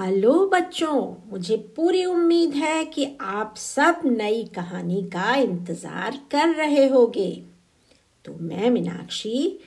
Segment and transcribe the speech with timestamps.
[0.00, 6.86] Hello बच्चों, मुझे पूरी उम्मीद है कि आप सब नई कहानी का इंतज़ार कर रहे
[6.88, 7.30] होगे।
[8.24, 9.58] तो मैं मीनाक्षी,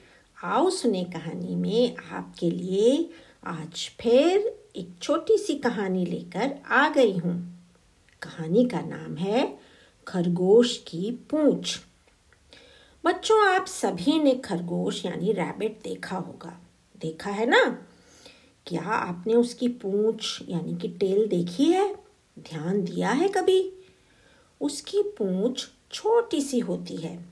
[0.43, 3.09] आओ सुने कहानी में आपके लिए
[3.47, 7.35] आज फिर एक छोटी सी कहानी लेकर आ गई हूँ।
[8.21, 9.57] कहानी का नाम है
[10.07, 11.79] खरगोश की पूंछ।
[13.03, 16.59] बच्चों, आप सभी ने खरगोश यानी रैबिट देखा होगा।
[17.01, 17.87] देखा है ना?
[18.67, 21.95] क्या आपने उसकी पूंछ, यानी कि टेल देखी है?
[22.39, 23.73] ध्यान दिया है कभी?
[24.61, 27.25] उसकी पूंछ छोटी सी होती है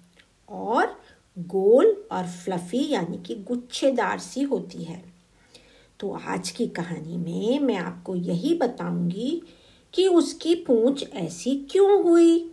[0.49, 1.01] और
[1.39, 5.03] गोल और फ्लफी यानी कि गुच्छेदार सी होती है।
[5.99, 9.41] तो आज की कहानी में मैं आपको यही बताऊँगी
[9.93, 12.51] कि उसकी पूंछ ऐसी क्यों हुई।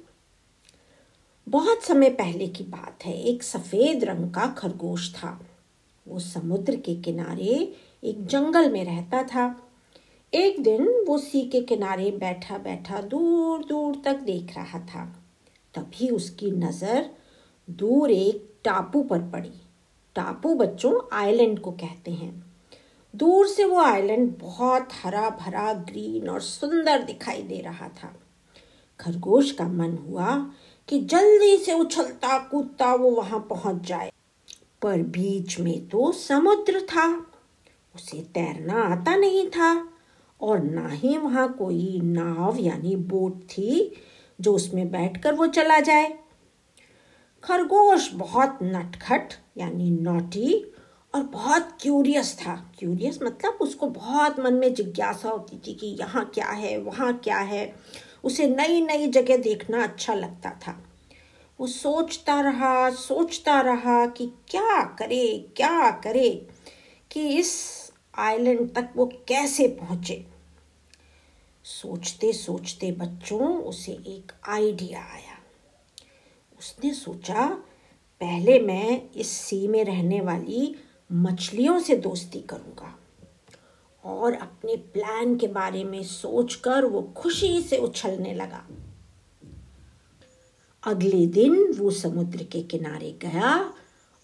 [1.48, 5.47] बहुत समय पहले की बात है, एक सफ़ेद रंग का खरगोश था।
[6.09, 7.75] वो समुद्र के किनारे
[8.06, 9.45] एक जंगल में रहता था।
[10.33, 15.05] एक दिन वो सी के किनारे बैठा बैठा दूर दूर तक देख रहा था।
[15.75, 17.11] तभी उसकी नज़र
[17.70, 19.53] दूर एक टापू पर पड़ी।
[20.16, 22.47] टापू बच्चों आइलैंड को कहते हैं।
[23.14, 28.14] दूर से वो आइलैंड बहुत हरा भरा ग्रीन और सुंदर दिखाई दे रहा था।
[29.00, 30.36] खरगोश का मन हुआ
[30.88, 34.12] कि जल्दी से उछलता कूदता वो वहाँ पहुँच जाए।
[34.83, 37.06] पर बीच में तो समुद्र था।
[37.97, 39.89] उसे तैरना आता नहीं था
[40.41, 43.92] और ना ही वहाँ कोई नाव यानी बोट थी
[44.41, 46.19] जो उसमें बैठकर वो चला जाए।
[47.44, 50.72] खरगोश बहुत नटखट यानी नोटी
[51.14, 56.31] और बहुत क्यूरियस था। क्यूरियस मतलब उसको बहुत मन में जिज्ञासा होती थी कि यहाँ
[56.34, 57.75] क्या है, वहाँ क्या है।
[58.25, 60.83] उसे नई नई जगह देखना अच्छा लगता था।
[61.60, 66.48] वो सोचता रहा सोचता रहा कि क्या करे क्या करे
[67.10, 67.53] कि इस
[68.19, 70.27] आइलैंड तक वो कैसे पहुँचे?
[71.64, 75.39] सोचते सोचते बच्चों, उसे एक आइडिया आया।
[76.59, 77.48] उसने सोचा,
[78.21, 80.77] पहले मैं इस सी में रहने वाली
[81.12, 82.99] मछलियों से दोस्ती करूँगा
[84.04, 88.66] और अपने प्लान के बारे में सोचकर वो खुशी से उछलने लगा।
[90.84, 93.75] अगले दिन वो समुद्र के किनारे गया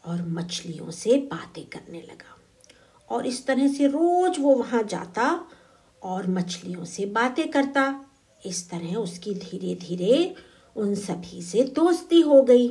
[0.06, 2.38] और मछलियों से बातें करने लगा।
[3.12, 5.28] और इस तरह से रोज वो वहाँ जाता
[6.02, 7.84] और मछलियों से बातें करता।
[8.46, 10.34] इस तरह उसकी धीरे धीरे
[10.76, 12.68] उन सभी से दोस्ती हो गई।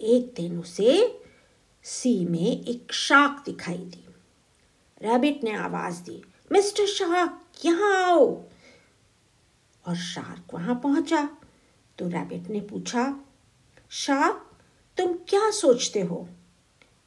[0.00, 1.20] एक दिन उसे
[1.84, 4.04] सी में एक शाक दिखाई दी।
[5.02, 8.26] रैबिट ने आवाज़ दी, मिस्टर शार्क यहाँ आओ।
[9.84, 11.28] और शार्क वहाँ पहुँचा।
[11.98, 13.20] तो रैबिट ने पूछा
[13.90, 14.50] शार्क
[14.98, 16.28] तुम क्या सोचते हो?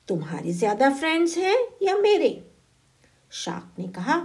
[0.09, 2.29] तुम्हारे ज़्यादा फ्रेंड्स हैं या मेरे?
[3.31, 4.15] शार्क ने कहा,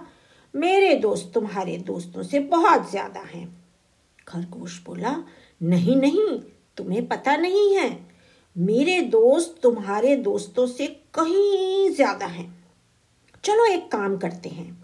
[0.55, 3.47] मेरे दोस्त तुम्हारे दोस्तों से बहुत ज़्यादा हैं।
[4.28, 5.25] खरगोश बोला,
[5.62, 6.39] नहीं नहीं,
[6.77, 7.91] तुम्हें पता नहीं है।
[8.56, 12.47] मेरे दोस्त तुम्हारे दोस्तों से कहीं ज़्यादा हैं।
[13.45, 14.83] चलो एक काम करते हैं।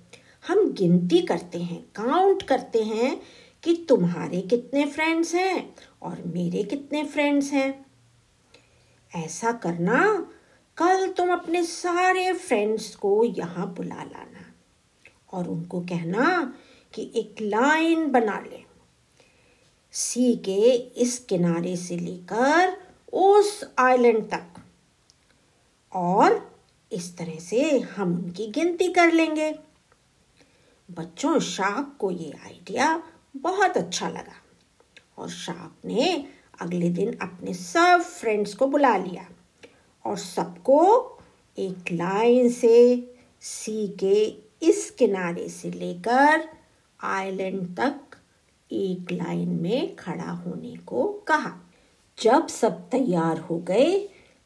[0.49, 3.21] हम गिनती करते हैं काउंट करते हैं
[3.63, 7.87] कि तुम्हारे कितने फ्रेंड्स हैं और मेरे कितने फ्रेंड्स हैं।
[9.13, 10.03] ऐसा करना
[10.81, 14.45] कल तुम अपने सारे फ्रेंड्स को यहाँ बुला लाना
[15.33, 16.55] और उनको कहना
[16.95, 18.65] कि एक लाइन बना ले।
[19.93, 20.71] सी के
[21.03, 22.77] इस किनारे से लेकर
[23.13, 24.47] उस आइलैंड तक।
[25.93, 26.59] और
[26.93, 29.53] इस तरह से हम उनकी गिनती कर लेंगे।
[30.91, 33.03] बच्चों शाक को ये आइडिया
[33.37, 34.43] बहुत अच्छा लगा
[35.19, 36.27] और शाक ने
[36.61, 39.29] अगले दिन अपने सब फ्रेंड्स को बुला लिया।
[40.05, 40.83] और सबको
[41.59, 42.77] एक लाइन से
[43.43, 44.23] सी के
[44.63, 46.49] इस किनारे से लेकर
[47.01, 48.17] आइलैंड तक
[48.71, 51.53] एक लाइन में खड़ा होने को कहा।
[52.19, 53.99] जब सब तैयार हो गए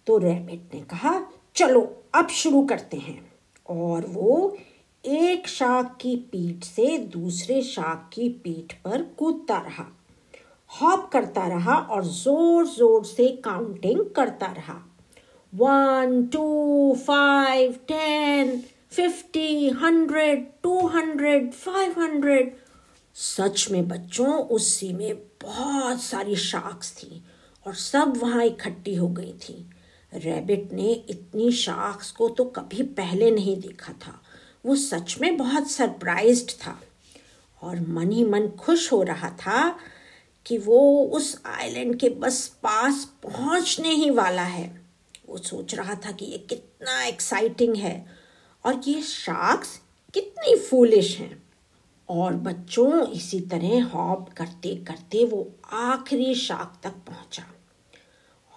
[0.06, 1.20] तो रैबिट ने कहा,
[1.56, 1.80] चलो,
[2.14, 3.32] अब शुरू करते हैं।
[3.68, 4.56] और वो
[5.04, 9.86] एक शाख की पीठ से दूसरे शाख की पीठ पर कूदता रहा।
[10.70, 14.80] हॉप करता रहा और ज़ोर ज़ोर से काउंटिंग करता रहा।
[15.54, 22.56] One two five ten fifty hundred two hundred five hundred
[23.14, 27.24] सच में बच्चों, उस सी में बहुत सारी शार्क्स थी
[27.66, 29.70] और सब वहाँ इकट्ठी हो गई थी।
[30.14, 34.22] रैबिट ने इतनी शार्क्स को तो कभी पहले नहीं देखा था।
[34.66, 36.80] वो सच में बहुत सरप्राइज्ड था।
[37.62, 39.78] और मन ही मन खुश हो रहा था
[40.46, 44.83] कि वो उस आइलैंड के बस पास पहुँचने ही वाला है।
[45.34, 48.06] वो सोच रहा था कि ये कितना एक्साइटिंग है।
[48.64, 49.80] और ये शार्क्स
[50.14, 51.42] कितनी फूलिश हैं।
[52.08, 57.42] और बच्चों, इसी तरह हॉप करते करते वो आखिरी शाख तक पहुँचा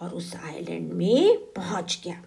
[0.01, 2.23] और उस आइलैंड में पहुँच गया।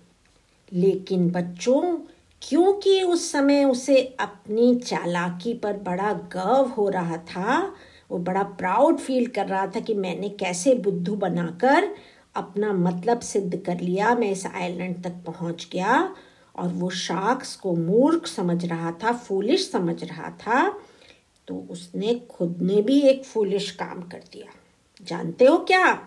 [0.72, 1.98] लेकिन बच्चों,
[2.42, 7.76] क्योंकि उस समय उसे अपनी चालाकी पर बड़ा गर्व हो रहा था,
[8.10, 11.94] वो बड़ा प्राउड फील कर रहा था कि मैंने कैसे बुद्धू बनाकर
[12.36, 16.14] अपना मतलब सिद्ध कर लिया, मैं इस आइलैंड तक पहुँच गया।
[16.56, 20.68] और वो शार्क्स को मूर्ख समझ रहा था फूलिश समझ रहा था।
[21.48, 24.46] तो उसने खुद ने भी एक फूलिश काम कर दिया।
[25.02, 25.98] जानते हो क्या?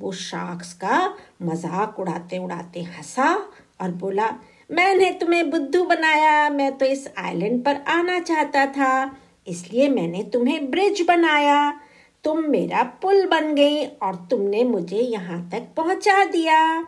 [0.00, 3.34] वो शार्क्स का मज़ाक उड़ाते उड़ाते हंसा
[3.80, 4.28] और बोला,
[4.70, 9.16] मैंने तुम्हें बुद्धू बनाया, मैं तो इस आइलैंड पर आना चाहता था।
[9.46, 11.80] इसलिए मैंने तुम्हें ब्रिज बनाया।
[12.24, 16.86] तुम मेरा पुल बन गई और तुमने मुझे यहाँ तक पहुँचा दिया।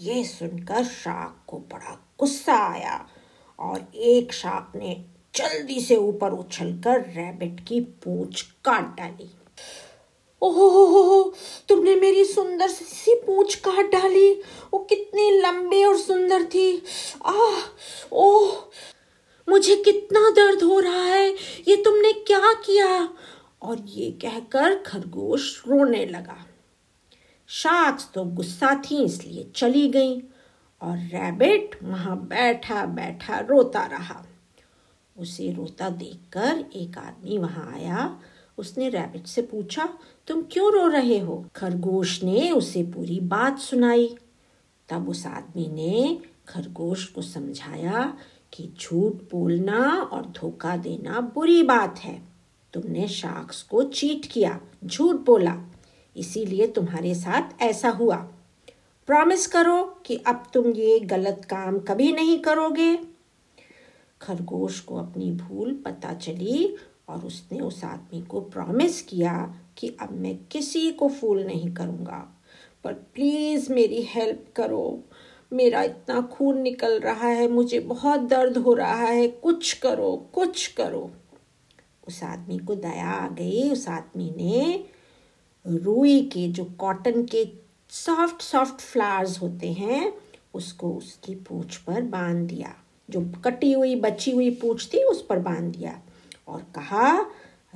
[0.00, 3.08] ये सुनकर शाक को बड़ा गुस्सा आया
[3.58, 5.04] और एक शाक ने
[5.34, 9.30] जल्दी से ऊपर उछलकर रैबिट की पूंछ काट डाली।
[10.42, 11.34] ओहो
[11.68, 14.32] तुमने मेरी सुंदर सी पूंछ काट डाली।
[14.72, 16.82] वो कितनी लंबी और सुंदर थी।
[17.26, 17.62] आह,
[18.12, 18.56] ओह,
[19.48, 21.30] मुझे कितना दर्द हो रहा है।
[21.68, 23.08] ये तुमने क्या किया?
[23.62, 26.46] और ये कहकर खरगोश रोने लगा।
[27.48, 30.20] शार्क्स तो गुस्सा थी, इसलिए चली गई
[30.80, 34.26] और रैबिट वहाँ बैठा बैठा रोता रहा।
[35.16, 38.20] उसे रोता देखकर एक आदमी वहाँ आया।
[38.58, 39.88] उसने रैबिट से पूछा,
[40.26, 41.46] तुम क्यों रो रहे हो?
[41.56, 44.16] खरगोश ने उसे पूरी बात सुनाई।
[44.88, 46.18] तब उस आदमी ने
[46.48, 48.18] खरगोश को समझाया
[48.52, 52.29] कि झूठ बोलना और धोखा देना बुरी बात है।
[52.72, 55.62] तुमने शार्क्स को चीट किया, झूठ बोला।
[56.16, 58.16] इसीलिए तुम्हारे साथ ऐसा हुआ।
[59.06, 62.98] प्रॉमिस करो कि अब तुम ये गलत काम कभी नहीं करोगे।
[64.22, 66.76] खरगोश को अपनी भूल पता चली
[67.08, 72.42] और उसने उस आदमी को प्रॉमिस किया कि अब मैं किसी को फूल नहीं करूँगा।
[72.84, 75.04] पर प्लीज़ मेरी हेल्प करो।
[75.52, 80.66] मेरा इतना खून निकल रहा है, मुझे बहुत दर्द हो रहा है। कुछ करो कुछ
[80.66, 81.10] करो।
[82.10, 84.84] उस आदमी को दया आ गई, उस आदमी ने
[85.66, 87.44] रुई के जो कॉटन के
[87.88, 90.12] सॉफ्ट सॉफ्ट फ्लावर्स होते हैं,
[90.54, 92.74] उसको उसकी पूछ पर बाँध दिया।
[93.10, 96.02] जो कटी हुई, बची हुई पूछ थी, उस पर बाँध दिया
[96.48, 97.20] और कहा,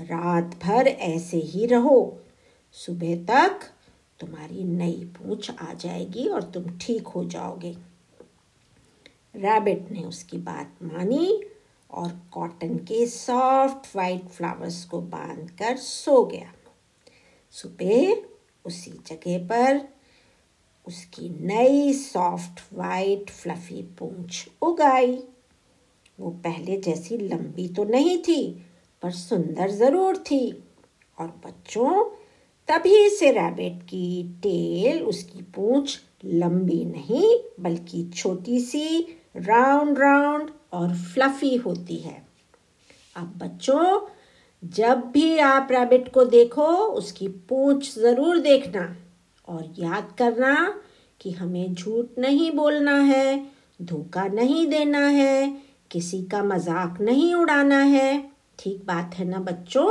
[0.00, 2.20] रात भर ऐसे ही रहो।
[2.72, 3.60] सुबह तक
[4.20, 7.76] तुम्हारी नई पूछ आ जाएगी और तुम ठीक हो जाओगे।
[9.36, 11.42] रैबिट ने उसकी बात मानी
[11.94, 16.52] और कॉटन के सॉफ्ट वाइट फ्लावर्स को बांधकर सो गया।
[17.54, 18.22] सुबह
[18.64, 19.80] उसी जगह पर
[20.86, 25.22] उसकी नई सॉफ्ट वाइट फ्लफी पूंछ उगाई।
[26.18, 28.42] वो पहले जैसी लंबी तो नहीं थी,
[29.02, 30.50] पर सुंदर ज़रूर थी।
[31.18, 32.04] और बच्चों,
[32.68, 39.00] तभी से रैबिट की टेल उसकी पूंछ लंबी नहीं, बल्कि छोटी सी
[39.36, 42.26] राउंड राउंड और फ्लफी होती है।
[43.16, 44.00] अब बच्चों,
[44.62, 48.96] जब भी आप रैबिट को देखो, उसकी पूंछ ज़रूर देखना
[49.48, 50.80] और याद करना
[51.20, 53.46] कि हमें झूठ नहीं बोलना है,
[53.82, 55.60] धोखा नहीं देना है,
[55.90, 59.88] किसी का मज़ाक नहीं उड़ाना है। ठीक बात है ना बच्चों?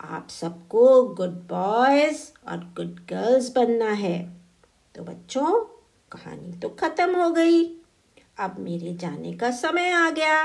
[0.00, 4.18] आप सबको गुड बॉयज़ और गुड गर्ल्स बनना है।
[4.94, 5.64] तो बच्चों,
[6.12, 7.79] कहानी तो खत्म हो गई।
[8.40, 10.44] अब मेरे जाने का समय आ गया।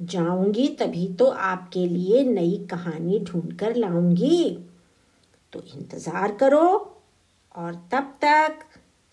[0.00, 4.58] जाऊँगी तभी तो आपके लिए नई कहानी ढूंढ कर लाऊँगी।
[5.52, 6.68] तो इंतज़ार करो
[7.54, 8.64] और तब तक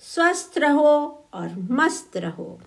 [0.04, 0.96] स्वस्थ रहो
[1.34, 2.60] और मस्त रहो।